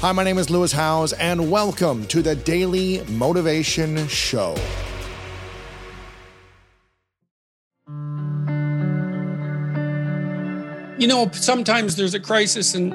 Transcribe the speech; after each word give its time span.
Hi, 0.00 0.12
my 0.12 0.22
name 0.22 0.36
is 0.36 0.50
Lewis 0.50 0.70
Howes, 0.70 1.14
and 1.14 1.50
welcome 1.50 2.06
to 2.08 2.20
the 2.20 2.34
Daily 2.34 3.02
Motivation 3.08 4.06
Show. 4.08 4.54
You 10.98 11.06
know, 11.08 11.30
sometimes 11.32 11.96
there's 11.96 12.12
a 12.12 12.20
crisis 12.20 12.74
and 12.74 12.92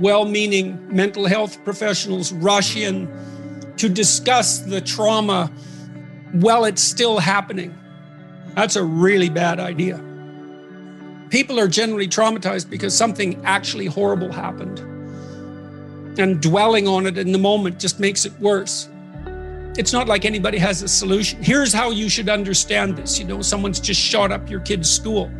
well 0.00 0.24
meaning 0.24 0.78
mental 0.94 1.26
health 1.26 1.62
professionals 1.64 2.32
rush 2.32 2.76
in 2.76 3.08
to 3.78 3.88
discuss 3.88 4.60
the 4.60 4.80
trauma 4.80 5.50
while 6.32 6.64
it's 6.64 6.82
still 6.82 7.18
happening. 7.18 7.76
That's 8.54 8.76
a 8.76 8.84
really 8.84 9.30
bad 9.30 9.58
idea. 9.58 10.00
People 11.30 11.58
are 11.58 11.66
generally 11.66 12.06
traumatized 12.06 12.70
because 12.70 12.96
something 12.96 13.44
actually 13.44 13.86
horrible 13.86 14.30
happened. 14.30 14.93
And 16.18 16.40
dwelling 16.40 16.86
on 16.86 17.06
it 17.06 17.18
in 17.18 17.32
the 17.32 17.38
moment 17.38 17.80
just 17.80 17.98
makes 17.98 18.24
it 18.24 18.32
worse. 18.40 18.88
It's 19.76 19.92
not 19.92 20.06
like 20.06 20.24
anybody 20.24 20.58
has 20.58 20.82
a 20.82 20.88
solution. 20.88 21.42
Here's 21.42 21.72
how 21.72 21.90
you 21.90 22.08
should 22.08 22.28
understand 22.28 22.96
this. 22.96 23.18
You 23.18 23.24
know, 23.24 23.42
someone's 23.42 23.80
just 23.80 24.00
shot 24.00 24.30
up 24.30 24.48
your 24.48 24.60
kid's 24.60 24.88
school. 24.88 25.30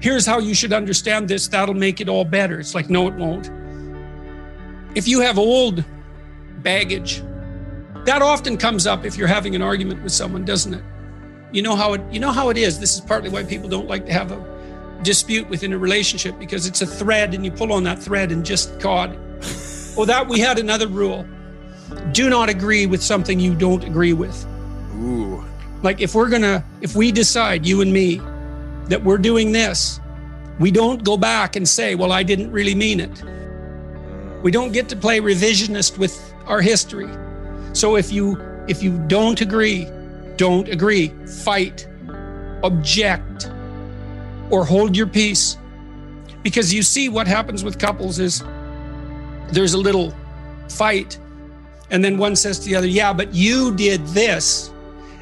Here's 0.00 0.24
how 0.24 0.38
you 0.38 0.54
should 0.54 0.72
understand 0.72 1.28
this. 1.28 1.48
That'll 1.48 1.74
make 1.74 2.00
it 2.00 2.08
all 2.08 2.24
better. 2.24 2.60
It's 2.60 2.74
like, 2.74 2.88
no, 2.88 3.08
it 3.08 3.14
won't. 3.14 3.50
If 4.94 5.08
you 5.08 5.20
have 5.20 5.38
old 5.38 5.84
baggage, 6.58 7.22
that 8.04 8.22
often 8.22 8.56
comes 8.56 8.86
up 8.86 9.04
if 9.04 9.16
you're 9.16 9.28
having 9.28 9.54
an 9.54 9.62
argument 9.62 10.02
with 10.02 10.12
someone, 10.12 10.44
doesn't 10.44 10.74
it? 10.74 10.84
You 11.52 11.62
know 11.62 11.76
how 11.76 11.92
it 11.94 12.00
you 12.10 12.18
know 12.18 12.32
how 12.32 12.48
it 12.48 12.56
is. 12.56 12.80
This 12.80 12.94
is 12.94 13.00
partly 13.00 13.28
why 13.28 13.44
people 13.44 13.68
don't 13.68 13.86
like 13.86 14.06
to 14.06 14.12
have 14.12 14.32
a 14.32 14.98
dispute 15.02 15.48
within 15.48 15.72
a 15.72 15.78
relationship 15.78 16.38
because 16.38 16.66
it's 16.66 16.80
a 16.80 16.86
thread 16.86 17.34
and 17.34 17.44
you 17.44 17.50
pull 17.50 17.72
on 17.72 17.84
that 17.84 17.98
thread 17.98 18.32
and 18.32 18.44
just 18.44 18.78
God. 18.78 19.18
Oh, 19.96 20.04
that 20.04 20.26
we 20.28 20.40
had 20.40 20.58
another 20.58 20.86
rule. 20.86 21.26
Do 22.12 22.30
not 22.30 22.48
agree 22.48 22.86
with 22.86 23.02
something 23.02 23.38
you 23.38 23.54
don't 23.54 23.84
agree 23.84 24.12
with. 24.12 24.46
Ooh. 24.96 25.44
Like 25.82 26.00
if 26.00 26.14
we're 26.14 26.28
gonna 26.28 26.64
if 26.80 26.94
we 26.94 27.12
decide, 27.12 27.66
you 27.66 27.80
and 27.80 27.92
me, 27.92 28.20
that 28.88 29.02
we're 29.02 29.18
doing 29.18 29.52
this, 29.52 30.00
we 30.58 30.70
don't 30.70 31.02
go 31.02 31.16
back 31.16 31.56
and 31.56 31.68
say, 31.68 31.94
well, 31.94 32.12
I 32.12 32.22
didn't 32.22 32.52
really 32.52 32.74
mean 32.74 33.00
it. 33.00 33.22
We 34.42 34.50
don't 34.50 34.72
get 34.72 34.88
to 34.90 34.96
play 34.96 35.20
revisionist 35.20 35.98
with 35.98 36.34
our 36.46 36.60
history. 36.60 37.08
So 37.72 37.96
if 37.96 38.12
you 38.12 38.40
if 38.68 38.82
you 38.82 38.98
don't 39.08 39.40
agree, 39.40 39.88
don't 40.36 40.68
agree. 40.68 41.08
Fight, 41.44 41.88
object, 42.62 43.50
or 44.50 44.64
hold 44.64 44.96
your 44.96 45.06
peace. 45.06 45.56
Because 46.42 46.74
you 46.74 46.82
see 46.82 47.08
what 47.08 47.26
happens 47.26 47.62
with 47.62 47.78
couples 47.78 48.18
is 48.18 48.42
there's 49.50 49.74
a 49.74 49.78
little 49.78 50.14
fight 50.68 51.18
and 51.90 52.02
then 52.02 52.16
one 52.16 52.34
says 52.34 52.58
to 52.60 52.64
the 52.64 52.74
other, 52.74 52.86
"Yeah, 52.86 53.12
but 53.12 53.34
you 53.34 53.74
did 53.74 54.04
this." 54.08 54.72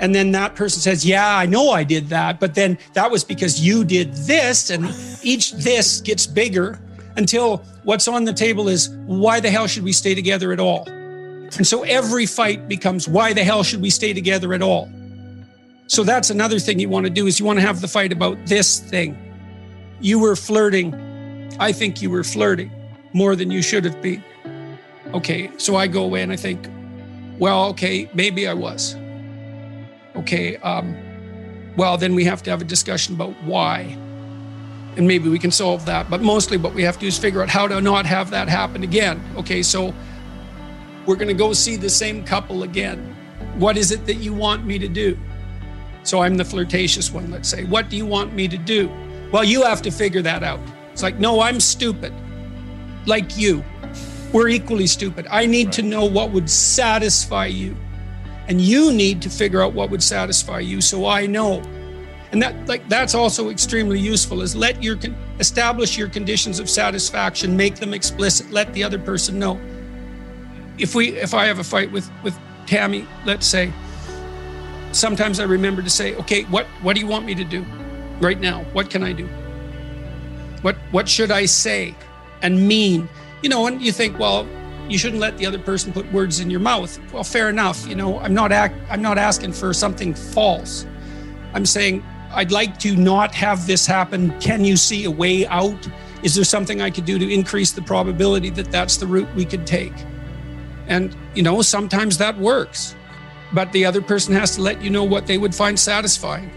And 0.00 0.14
then 0.14 0.32
that 0.32 0.54
person 0.54 0.80
says, 0.80 1.04
Yeah, 1.04 1.36
I 1.36 1.46
know 1.46 1.70
I 1.70 1.84
did 1.84 2.08
that. 2.08 2.40
But 2.40 2.54
then 2.54 2.78
that 2.94 3.10
was 3.10 3.24
because 3.24 3.60
you 3.60 3.84
did 3.84 4.12
this. 4.14 4.70
And 4.70 4.92
each 5.22 5.52
this 5.52 6.00
gets 6.00 6.26
bigger 6.26 6.80
until 7.16 7.58
what's 7.84 8.08
on 8.08 8.24
the 8.24 8.32
table 8.32 8.68
is, 8.68 8.88
Why 9.06 9.40
the 9.40 9.50
hell 9.50 9.66
should 9.66 9.84
we 9.84 9.92
stay 9.92 10.14
together 10.14 10.52
at 10.52 10.60
all? 10.60 10.84
And 10.88 11.66
so 11.66 11.82
every 11.84 12.26
fight 12.26 12.68
becomes, 12.68 13.06
Why 13.06 13.32
the 13.32 13.44
hell 13.44 13.62
should 13.62 13.80
we 13.80 13.90
stay 13.90 14.12
together 14.12 14.52
at 14.52 14.62
all? 14.62 14.90
So 15.86 16.02
that's 16.02 16.30
another 16.30 16.58
thing 16.58 16.78
you 16.78 16.88
want 16.88 17.06
to 17.06 17.10
do 17.10 17.26
is 17.26 17.38
you 17.38 17.46
want 17.46 17.58
to 17.58 17.64
have 17.64 17.80
the 17.80 17.88
fight 17.88 18.12
about 18.12 18.36
this 18.46 18.80
thing. 18.80 19.16
You 20.00 20.18
were 20.18 20.34
flirting. 20.34 20.92
I 21.60 21.72
think 21.72 22.02
you 22.02 22.10
were 22.10 22.24
flirting 22.24 22.70
more 23.14 23.34
than 23.34 23.50
you 23.50 23.62
should 23.62 23.86
have 23.86 24.02
been. 24.02 24.22
Okay, 25.14 25.50
so 25.56 25.76
I 25.76 25.86
go 25.86 26.04
away 26.04 26.22
and 26.22 26.30
I 26.30 26.36
think, 26.36 26.68
well, 27.38 27.64
okay, 27.70 28.10
maybe 28.12 28.46
I 28.46 28.52
was 28.52 28.96
okay, 30.16 30.56
um, 30.58 30.96
well, 31.76 31.96
then 31.96 32.14
we 32.14 32.24
have 32.24 32.42
to 32.44 32.50
have 32.50 32.60
a 32.60 32.64
discussion 32.64 33.14
about 33.14 33.32
why. 33.42 33.96
And 34.96 35.08
maybe 35.08 35.28
we 35.28 35.38
can 35.38 35.50
solve 35.50 35.84
that. 35.86 36.08
But 36.08 36.22
mostly 36.22 36.56
what 36.56 36.72
we 36.72 36.82
have 36.84 36.94
to 36.94 37.00
do 37.00 37.06
is 37.08 37.18
figure 37.18 37.42
out 37.42 37.48
how 37.48 37.66
to 37.66 37.80
not 37.80 38.06
have 38.06 38.30
that 38.30 38.48
happen 38.48 38.84
again. 38.84 39.20
Okay, 39.36 39.62
so 39.62 39.92
we're 41.04 41.16
going 41.16 41.28
to 41.28 41.34
go 41.34 41.52
see 41.52 41.76
the 41.76 41.90
same 41.90 42.24
couple 42.24 42.62
again. 42.62 43.14
What 43.58 43.76
is 43.76 43.90
it 43.90 44.06
that 44.06 44.14
you 44.14 44.32
want 44.32 44.64
me 44.64 44.78
to 44.78 44.88
do? 44.88 45.18
So 46.04 46.22
I'm 46.22 46.36
the 46.36 46.44
flirtatious 46.44 47.10
one, 47.10 47.30
let's 47.30 47.48
say. 47.48 47.64
What 47.64 47.88
do 47.88 47.96
you 47.96 48.06
want 48.06 48.34
me 48.34 48.46
to 48.46 48.56
do? 48.56 48.88
Well, 49.32 49.42
you 49.42 49.62
have 49.64 49.82
to 49.82 49.90
figure 49.90 50.22
that 50.22 50.44
out. 50.44 50.60
It's 50.92 51.02
like, 51.02 51.18
no, 51.18 51.40
I'm 51.40 51.58
stupid. 51.58 52.12
Like 53.06 53.36
you. 53.36 53.64
We're 54.32 54.48
equally 54.48 54.88
stupid. 54.88 55.28
I 55.30 55.46
need 55.46 55.70
to 55.72 55.82
know 55.82 56.04
what 56.04 56.32
would 56.32 56.50
satisfy 56.50 57.46
you. 57.46 57.76
And 58.48 58.60
you 58.60 58.92
need 58.92 59.22
to 59.22 59.30
figure 59.30 59.62
out 59.62 59.74
what 59.74 59.90
would 59.90 60.02
satisfy 60.02 60.60
you 60.60 60.80
so 60.80 61.06
i 61.06 61.26
know. 61.26 61.62
And 62.32 62.42
that 62.42 62.66
like 62.66 62.88
that's 62.88 63.14
also 63.14 63.48
extremely 63.48 63.98
useful 63.98 64.42
is 64.42 64.56
let 64.56 64.82
your 64.82 64.98
establish 65.38 65.96
your 65.96 66.08
conditions 66.08 66.58
of 66.58 66.68
satisfaction 66.68 67.56
make 67.56 67.76
them 67.76 67.94
explicit 67.94 68.50
let 68.50 68.72
the 68.74 68.82
other 68.82 68.98
person 68.98 69.38
know. 69.38 69.60
If 70.78 70.96
we 70.96 71.16
if 71.16 71.32
i 71.32 71.46
have 71.46 71.60
a 71.60 71.64
fight 71.64 71.92
with 71.92 72.10
with 72.24 72.36
tammy 72.66 73.06
let's 73.24 73.46
say 73.46 73.70
sometimes 74.90 75.38
i 75.38 75.44
remember 75.44 75.82
to 75.82 75.90
say 75.90 76.16
okay 76.16 76.42
what 76.44 76.66
what 76.82 76.94
do 76.94 77.00
you 77.00 77.06
want 77.06 77.24
me 77.24 77.34
to 77.34 77.44
do 77.44 77.64
right 78.20 78.40
now? 78.40 78.64
What 78.72 78.90
can 78.90 79.04
i 79.04 79.12
do? 79.12 79.26
What 80.62 80.76
what 80.90 81.08
should 81.08 81.30
i 81.30 81.46
say 81.46 81.94
and 82.44 82.68
mean 82.68 83.08
you 83.42 83.48
know 83.48 83.66
and 83.66 83.82
you 83.82 83.90
think 83.90 84.16
well 84.18 84.46
you 84.88 84.98
shouldn't 84.98 85.20
let 85.20 85.38
the 85.38 85.46
other 85.46 85.58
person 85.58 85.92
put 85.92 86.10
words 86.12 86.40
in 86.40 86.50
your 86.50 86.60
mouth. 86.60 86.98
Well, 87.12 87.24
fair 87.24 87.48
enough. 87.48 87.86
You 87.86 87.94
know, 87.94 88.18
I'm 88.18 88.34
not 88.34 88.52
act, 88.52 88.76
I'm 88.90 89.02
not 89.02 89.18
asking 89.18 89.52
for 89.52 89.72
something 89.72 90.14
false. 90.14 90.86
I'm 91.54 91.64
saying 91.64 92.04
I'd 92.32 92.52
like 92.52 92.78
to 92.80 92.96
not 92.96 93.34
have 93.34 93.66
this 93.66 93.86
happen. 93.86 94.38
Can 94.40 94.64
you 94.64 94.76
see 94.76 95.04
a 95.04 95.10
way 95.10 95.46
out? 95.46 95.88
Is 96.22 96.34
there 96.34 96.44
something 96.44 96.82
I 96.82 96.90
could 96.90 97.04
do 97.04 97.18
to 97.18 97.32
increase 97.32 97.70
the 97.72 97.82
probability 97.82 98.50
that 98.50 98.70
that's 98.70 98.96
the 98.96 99.06
route 99.06 99.32
we 99.34 99.44
could 99.44 99.66
take? 99.66 99.94
And 100.86 101.16
you 101.34 101.42
know, 101.42 101.62
sometimes 101.62 102.18
that 102.18 102.36
works. 102.38 102.94
But 103.52 103.70
the 103.72 103.86
other 103.86 104.02
person 104.02 104.34
has 104.34 104.56
to 104.56 104.62
let 104.62 104.82
you 104.82 104.90
know 104.90 105.04
what 105.04 105.26
they 105.26 105.38
would 105.38 105.54
find 105.54 105.78
satisfying. 105.78 106.50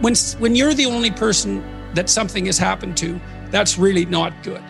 When 0.00 0.14
when 0.38 0.56
you're 0.56 0.74
the 0.74 0.86
only 0.86 1.10
person 1.10 1.64
that 1.94 2.10
something 2.10 2.46
has 2.46 2.58
happened 2.58 2.96
to, 2.98 3.20
that's 3.54 3.78
really 3.78 4.06
not 4.06 4.32
good. 4.42 4.62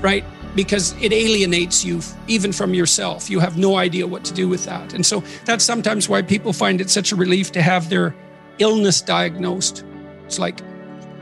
Right? 0.00 0.24
because 0.54 0.94
it 1.02 1.12
alienates 1.12 1.84
you 1.84 2.00
even 2.28 2.52
from 2.52 2.74
yourself. 2.74 3.28
You 3.28 3.40
have 3.40 3.56
no 3.56 3.76
idea 3.76 4.06
what 4.06 4.24
to 4.24 4.34
do 4.34 4.48
with 4.48 4.64
that. 4.64 4.94
And 4.94 5.04
so 5.04 5.22
that's 5.44 5.64
sometimes 5.64 6.08
why 6.08 6.22
people 6.22 6.52
find 6.52 6.80
it 6.80 6.90
such 6.90 7.12
a 7.12 7.16
relief 7.16 7.52
to 7.52 7.62
have 7.62 7.90
their 7.90 8.14
illness 8.58 9.00
diagnosed. 9.00 9.84
It's 10.24 10.38
like, 10.38 10.60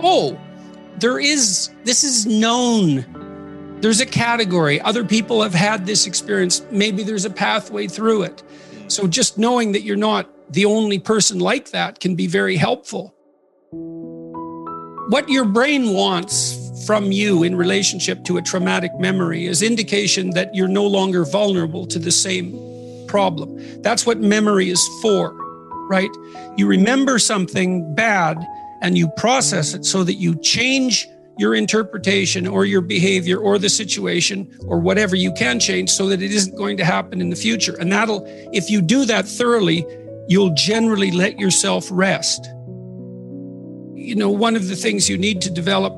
oh, 0.01 0.39
there 0.99 1.19
is, 1.19 1.71
this 1.85 2.05
is 2.05 2.27
known. 2.27 3.79
There's 3.81 4.01
a 4.01 4.07
category. 4.07 4.81
Other 4.83 5.05
people 5.05 5.43
have 5.43 5.55
had 5.55 5.87
this 5.87 6.07
experience. 6.07 6.63
Maybe 6.71 7.03
there's 7.03 7.25
a 7.25 7.31
pathway 7.31 7.89
through 7.89 8.23
it. 8.23 8.43
So 8.89 9.07
just 9.07 9.39
knowing 9.39 9.73
that 9.73 9.83
you're 9.83 9.97
not 9.97 10.29
the 10.53 10.67
only 10.67 10.99
person 10.99 11.39
like 11.39 11.71
that 11.71 11.99
can 12.01 12.15
be 12.15 12.27
very 12.27 12.57
helpful. 12.57 13.15
What 15.09 15.29
your 15.29 15.47
brain 15.47 15.95
wants 15.95 16.62
from 16.87 17.13
you 17.13 17.43
in 17.43 17.57
relationship 17.57 18.25
to 18.25 18.37
a 18.37 18.43
traumatic 18.43 18.93
memory 18.99 19.47
is 19.47 19.63
indication 19.63 20.31
that 20.31 20.55
you're 20.55 20.69
no 20.69 20.87
longer 20.87 21.25
vulnerable 21.25 21.87
to 21.87 21.99
the 21.99 22.11
same 22.11 22.53
problem. 23.07 23.83
That's 23.83 24.07
what 24.07 24.19
memory 24.19 24.71
is 24.71 24.83
for, 25.01 25.33
right? 25.89 26.11
You 26.57 26.67
remember 26.67 27.19
something 27.19 27.95
bad 27.95 28.39
and 28.81 28.99
you 28.99 29.09
process 29.17 29.75
it 29.75 29.85
so 29.85 30.03
that 30.05 30.15
you 30.15 30.35
change 30.41 31.07
your 31.39 31.55
interpretation 31.55 32.47
or 32.47 32.65
your 32.65 32.81
behavior 32.81 33.39
or 33.39 33.59
the 33.59 33.69
situation 33.69 34.51
or 34.67 34.79
whatever 34.79 35.17
you 35.17 35.33
can 35.33 35.59
change 35.59 35.91
so 35.91 36.09
that 36.09 36.21
it 36.21 36.31
isn't 36.31 36.57
going 36.57 36.77
to 36.77 36.85
happen 36.85 37.21
in 37.21 37.31
the 37.31 37.37
future. 37.37 37.77
And 37.79 37.91
that'll, 37.91 38.25
if 38.53 38.71
you 38.71 38.83
do 38.83 39.05
that 39.07 39.27
thoroughly, 39.27 39.87
you'll 40.29 40.55
generally 40.55 41.11
let 41.11 41.39
yourself 41.39 41.89
rest. 41.91 42.49
You 44.03 44.17
know, 44.17 44.31
one 44.31 44.57
of 44.57 44.69
the 44.69 44.77
things 44.77 45.09
you 45.09 45.17
need 45.17 45.41
to 45.43 45.51
develop 45.51 45.95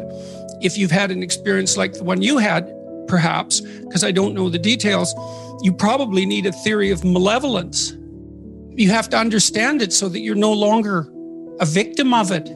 if 0.61 0.79
you've 0.79 0.91
had 0.91 1.11
an 1.11 1.23
experience 1.23 1.77
like 1.77 1.93
the 1.93 2.05
one 2.05 2.23
you 2.23 2.39
had, 2.39 2.73
perhaps, 3.07 3.61
because 3.61 4.03
I 4.03 4.11
don't 4.11 4.35
know 4.35 4.49
the 4.49 4.59
details, 4.59 5.15
you 5.63 5.73
probably 5.73 6.25
need 6.27 6.47
a 6.47 6.53
theory 6.53 6.91
of 6.91 7.05
malevolence. 7.05 7.93
You 8.71 8.91
have 8.91 9.09
to 9.11 9.17
understand 9.17 9.83
it 9.83 9.93
so 9.93 10.09
that 10.09 10.21
you're 10.21 10.35
no 10.35 10.53
longer 10.53 11.11
a 11.61 11.67
victim 11.67 12.13
of 12.15 12.31
it. 12.31 12.49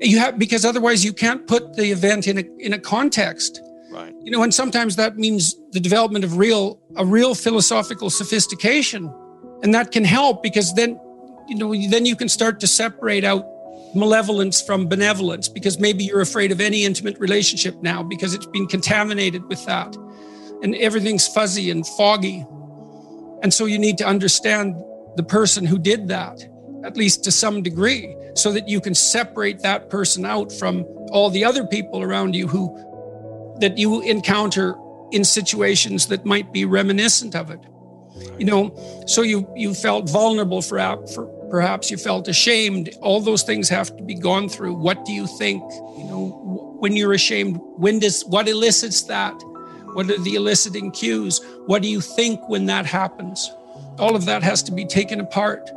You 0.00 0.18
have 0.18 0.38
because 0.38 0.64
otherwise 0.64 1.04
you 1.04 1.12
can't 1.12 1.46
put 1.46 1.74
the 1.74 1.90
event 1.90 2.28
in 2.28 2.38
a 2.38 2.44
in 2.58 2.74
a 2.74 2.78
context. 2.78 3.60
Right. 3.90 4.14
You 4.22 4.30
know, 4.30 4.42
and 4.42 4.52
sometimes 4.52 4.96
that 4.96 5.16
means 5.16 5.56
the 5.72 5.80
development 5.80 6.24
of 6.24 6.36
real 6.36 6.78
a 6.96 7.04
real 7.04 7.34
philosophical 7.34 8.10
sophistication. 8.10 9.12
And 9.62 9.74
that 9.74 9.90
can 9.90 10.04
help 10.04 10.42
because 10.42 10.74
then 10.74 11.00
you 11.48 11.56
know 11.56 11.74
then 11.88 12.04
you 12.04 12.14
can 12.14 12.28
start 12.28 12.60
to 12.60 12.66
separate 12.66 13.24
out 13.24 13.44
malevolence 13.94 14.60
from 14.60 14.88
benevolence 14.88 15.48
because 15.48 15.78
maybe 15.78 16.04
you're 16.04 16.20
afraid 16.20 16.52
of 16.52 16.60
any 16.60 16.84
intimate 16.84 17.18
relationship 17.18 17.74
now 17.82 18.02
because 18.02 18.34
it's 18.34 18.46
been 18.46 18.66
contaminated 18.66 19.44
with 19.48 19.64
that 19.66 19.96
and 20.62 20.74
everything's 20.76 21.28
fuzzy 21.28 21.70
and 21.70 21.86
foggy. 21.86 22.44
And 23.42 23.52
so 23.52 23.66
you 23.66 23.78
need 23.78 23.98
to 23.98 24.06
understand 24.06 24.74
the 25.16 25.22
person 25.22 25.66
who 25.66 25.78
did 25.78 26.08
that, 26.08 26.46
at 26.84 26.96
least 26.96 27.24
to 27.24 27.30
some 27.30 27.62
degree, 27.62 28.16
so 28.34 28.52
that 28.52 28.68
you 28.68 28.80
can 28.80 28.94
separate 28.94 29.60
that 29.60 29.90
person 29.90 30.24
out 30.24 30.52
from 30.52 30.84
all 31.10 31.30
the 31.30 31.44
other 31.44 31.66
people 31.66 32.02
around 32.02 32.34
you 32.34 32.46
who 32.46 32.74
that 33.60 33.78
you 33.78 34.02
encounter 34.02 34.74
in 35.12 35.24
situations 35.24 36.08
that 36.08 36.26
might 36.26 36.52
be 36.52 36.64
reminiscent 36.64 37.34
of 37.34 37.50
it. 37.50 37.60
You 38.38 38.46
know, 38.46 39.04
so 39.06 39.22
you 39.22 39.50
you 39.54 39.74
felt 39.74 40.08
vulnerable 40.08 40.62
for, 40.62 40.78
for 41.08 41.26
perhaps 41.50 41.90
you 41.90 41.96
felt 41.96 42.28
ashamed. 42.28 42.90
All 43.00 43.20
those 43.20 43.42
things 43.42 43.68
have 43.68 43.96
to 43.96 44.02
be 44.02 44.14
gone 44.14 44.48
through. 44.48 44.74
What 44.74 45.04
do 45.04 45.12
you 45.12 45.26
think? 45.26 45.62
You 45.98 46.04
know, 46.04 46.76
when 46.78 46.94
you're 46.96 47.12
ashamed, 47.12 47.58
when 47.76 47.98
does 47.98 48.24
what 48.24 48.48
elicits 48.48 49.02
that? 49.04 49.34
What 49.94 50.10
are 50.10 50.18
the 50.18 50.34
eliciting 50.34 50.90
cues? 50.90 51.40
What 51.66 51.82
do 51.82 51.88
you 51.88 52.00
think 52.00 52.46
when 52.48 52.66
that 52.66 52.86
happens? 52.86 53.50
All 53.98 54.14
of 54.14 54.26
that 54.26 54.42
has 54.42 54.62
to 54.64 54.72
be 54.72 54.84
taken 54.84 55.20
apart. 55.20 55.70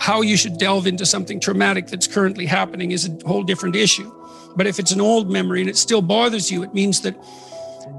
How 0.00 0.22
you 0.22 0.36
should 0.36 0.58
delve 0.58 0.86
into 0.86 1.04
something 1.04 1.40
traumatic 1.40 1.88
that's 1.88 2.06
currently 2.06 2.46
happening 2.46 2.92
is 2.92 3.08
a 3.08 3.26
whole 3.26 3.42
different 3.42 3.74
issue. 3.74 4.12
But 4.54 4.66
if 4.66 4.78
it's 4.78 4.92
an 4.92 5.00
old 5.00 5.30
memory 5.30 5.60
and 5.60 5.68
it 5.68 5.76
still 5.76 6.02
bothers 6.02 6.50
you, 6.52 6.62
it 6.62 6.72
means 6.72 7.00
that 7.00 7.16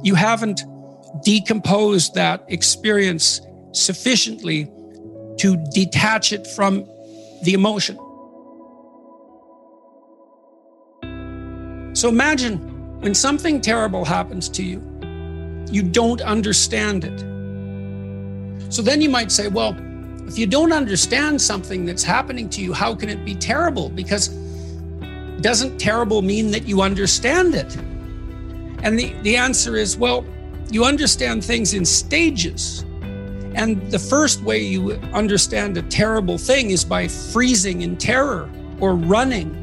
you 0.01 0.15
haven't 0.15 0.61
decomposed 1.23 2.13
that 2.13 2.44
experience 2.47 3.41
sufficiently 3.71 4.71
to 5.39 5.57
detach 5.73 6.31
it 6.31 6.47
from 6.47 6.85
the 7.44 7.53
emotion. 7.53 7.97
So 11.95 12.07
imagine 12.07 12.57
when 13.01 13.13
something 13.13 13.62
terrible 13.62 14.06
happens 14.06 14.50
to 14.50 14.63
you, 14.63 14.81
you 15.71 15.83
don't 15.83 16.21
understand 16.21 17.03
it. 17.03 17.19
So 18.71 18.81
then 18.81 19.01
you 19.01 19.09
might 19.09 19.31
say, 19.31 19.47
well, 19.47 19.75
if 20.27 20.38
you 20.38 20.45
don't 20.45 20.71
understand 20.71 21.41
something 21.41 21.86
that's 21.86 22.03
happening 22.03 22.50
to 22.50 22.62
you, 22.62 22.71
how 22.71 22.94
can 22.94 23.09
it 23.09 23.25
be 23.25 23.36
terrible? 23.36 23.89
Because 23.89 24.30
doesn't 25.42 25.80
terrible 25.80 26.21
mean 26.21 26.51
that 26.51 26.68
you 26.68 26.81
understand 26.81 27.56
it? 27.56 27.75
And 28.83 28.97
the, 28.97 29.13
the 29.24 29.35
answer 29.35 29.75
is, 29.75 29.97
well, 29.97 30.25
you 30.69 30.85
understand 30.85 31.44
things 31.44 31.74
in 31.74 31.83
stages. 31.83 32.85
And 33.56 33.92
the 33.92 34.00
first 34.00 34.42
way 34.44 34.60
you 34.60 34.94
understand 35.13 35.78
a 35.78 35.81
terrible 35.84 36.38
thing 36.38 36.72
is 36.72 36.86
by 36.86 37.07
freezing 37.07 37.81
in 37.81 37.98
terror 37.98 38.50
or 38.80 38.96
running. 38.96 39.56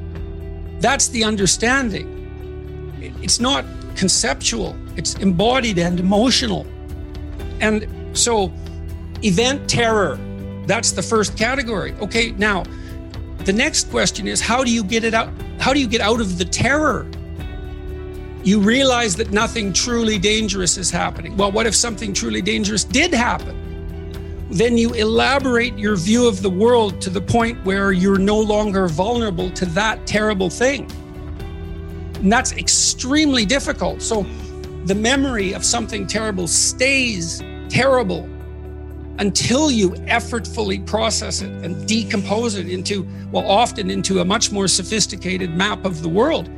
That's 0.81 1.09
the 1.09 1.25
understanding. 1.25 2.13
It's 3.23 3.41
not 3.41 3.65
conceptual, 3.97 4.77
it's 4.97 5.15
embodied 5.15 5.79
and 5.79 5.99
emotional. 5.99 6.67
And 7.61 7.89
so, 8.17 8.53
event 9.23 9.69
terror, 9.69 10.19
that's 10.67 10.93
the 10.93 11.03
first 11.03 11.37
category. 11.37 11.95
Okay, 12.01 12.33
now 12.33 12.65
the 13.39 13.53
next 13.53 13.91
question 13.91 14.27
is 14.27 14.41
how 14.41 14.65
do 14.65 14.71
you 14.71 14.83
get 14.85 15.05
it 15.05 15.15
out? 15.15 15.31
How 15.59 15.73
do 15.73 15.81
you 15.81 15.87
get 15.87 16.01
out 16.01 16.21
of 16.21 16.37
the 16.39 16.45
terror? 16.45 17.07
You 18.43 18.61
realize 18.61 19.17
that 19.17 19.33
nothing 19.33 19.73
truly 19.73 20.19
dangerous 20.19 20.77
is 20.77 20.91
happening. 20.91 21.37
Well, 21.37 21.51
what 21.51 21.67
if 21.67 21.75
something 21.75 22.13
truly 22.13 22.43
dangerous 22.43 22.85
did 22.85 23.13
happen? 23.13 23.66
Then 24.51 24.79
you 24.79 24.93
elaborate 24.95 25.77
your 25.77 25.97
view 25.97 26.29
of 26.29 26.41
the 26.41 26.51
world 26.51 27.01
to 27.03 27.11
the 27.11 27.21
point 27.21 27.65
where 27.65 27.93
you're 27.93 28.19
no 28.19 28.39
longer 28.39 28.87
vulnerable 28.87 29.51
to 29.51 29.67
that 29.67 30.07
terrible 30.07 30.51
thing. 30.51 30.91
And 32.15 32.33
that's 32.33 32.53
extremely 32.53 33.45
difficult. 33.45 34.01
So 34.03 34.25
the 34.85 34.95
memory 34.95 35.53
of 35.53 35.65
something 35.65 36.07
terrible 36.07 36.47
stays 36.47 37.43
terrible 37.69 38.29
until 39.19 39.71
you 39.71 39.91
effortfully 40.07 40.87
process 40.87 41.43
it 41.43 41.51
and 41.65 41.87
decompose 41.89 42.55
it 42.55 42.69
into, 42.69 43.07
well, 43.33 43.49
often 43.49 43.91
into 43.91 44.21
a 44.21 44.25
much 44.25 44.53
more 44.53 44.69
sophisticated 44.69 45.55
map 45.57 45.85
of 45.85 46.03
the 46.03 46.09
world. 46.09 46.49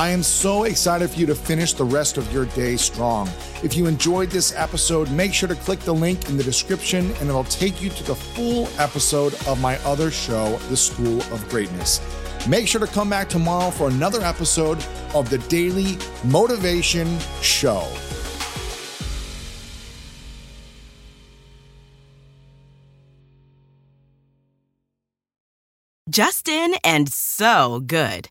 I 0.00 0.08
am 0.08 0.22
so 0.22 0.64
excited 0.64 1.10
for 1.10 1.20
you 1.20 1.26
to 1.26 1.34
finish 1.34 1.74
the 1.74 1.84
rest 1.84 2.16
of 2.16 2.32
your 2.32 2.46
day 2.46 2.76
strong. 2.76 3.28
If 3.62 3.76
you 3.76 3.84
enjoyed 3.84 4.30
this 4.30 4.54
episode, 4.56 5.10
make 5.10 5.34
sure 5.34 5.46
to 5.46 5.54
click 5.54 5.80
the 5.80 5.92
link 5.92 6.26
in 6.30 6.38
the 6.38 6.42
description 6.42 7.12
and 7.20 7.28
it'll 7.28 7.44
take 7.44 7.82
you 7.82 7.90
to 7.90 8.04
the 8.04 8.14
full 8.14 8.66
episode 8.78 9.34
of 9.46 9.60
my 9.60 9.76
other 9.80 10.10
show, 10.10 10.56
The 10.70 10.76
School 10.78 11.20
of 11.34 11.46
Greatness. 11.50 12.00
Make 12.48 12.66
sure 12.66 12.80
to 12.80 12.86
come 12.86 13.10
back 13.10 13.28
tomorrow 13.28 13.70
for 13.70 13.88
another 13.88 14.22
episode 14.22 14.82
of 15.14 15.28
the 15.28 15.36
Daily 15.50 15.98
Motivation 16.24 17.18
Show. 17.42 17.86
Justin 26.08 26.74
and 26.82 27.12
so 27.12 27.80
good. 27.80 28.30